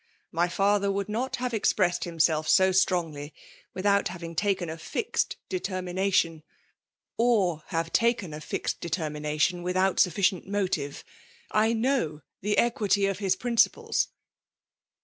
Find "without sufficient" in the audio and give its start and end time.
9.61-10.47